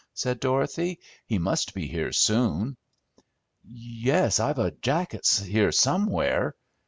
[0.15, 0.97] said Dorothy.
[1.27, 2.75] "He must be here soon."
[3.63, 6.55] "Yes, I've a jacket here somewhere."